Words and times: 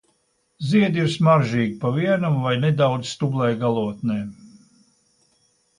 Ziedi 0.69 1.01
ir 1.03 1.11
smaržīgi, 1.15 1.75
pa 1.83 1.91
vienam 1.99 2.41
vai 2.47 2.55
nedaudzi 2.65 3.13
stublāja 3.13 3.61
galotnē. 3.67 4.19